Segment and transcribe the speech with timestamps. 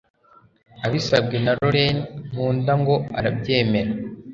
[0.85, 1.99] abisabwe na Laurent
[2.31, 3.91] Nkunda ngo arabyemera